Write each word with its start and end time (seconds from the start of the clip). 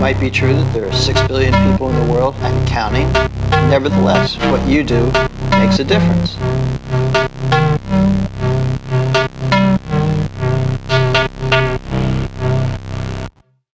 might 0.00 0.18
be 0.18 0.30
true 0.30 0.54
that 0.54 0.72
there 0.72 0.88
are 0.88 0.92
6 0.92 1.28
billion 1.28 1.52
people 1.70 1.90
in 1.90 2.06
the 2.06 2.10
world 2.10 2.34
and 2.36 2.66
counting. 2.68 3.12
Nevertheless, 3.68 4.38
what 4.50 4.66
you 4.66 4.82
do 4.82 5.04
makes 5.50 5.78
a 5.78 5.84
difference. 5.84 6.38